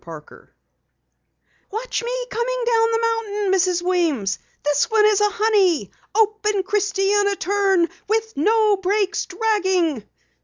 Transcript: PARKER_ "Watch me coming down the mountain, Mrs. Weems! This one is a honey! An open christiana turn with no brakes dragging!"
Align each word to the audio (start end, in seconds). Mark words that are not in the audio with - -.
PARKER_ 0.03 0.49
"Watch 1.69 2.01
me 2.03 2.25
coming 2.31 2.63
down 2.65 2.91
the 2.91 3.01
mountain, 3.01 3.51
Mrs. 3.53 3.83
Weems! 3.83 4.39
This 4.65 4.89
one 4.89 5.05
is 5.05 5.21
a 5.21 5.29
honey! 5.29 5.91
An 6.15 6.21
open 6.23 6.63
christiana 6.63 7.35
turn 7.35 7.87
with 8.07 8.33
no 8.35 8.77
brakes 8.77 9.27
dragging!" 9.27 10.03